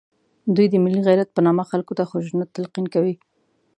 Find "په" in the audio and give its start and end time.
1.33-1.41